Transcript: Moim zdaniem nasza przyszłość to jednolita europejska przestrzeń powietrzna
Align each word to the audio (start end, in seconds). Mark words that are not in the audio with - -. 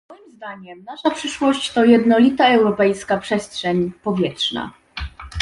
Moim 0.09 0.29
zdaniem 0.31 0.83
nasza 0.83 1.09
przyszłość 1.11 1.73
to 1.73 1.85
jednolita 1.85 2.45
europejska 2.47 3.17
przestrzeń 3.17 3.91
powietrzna 4.03 4.71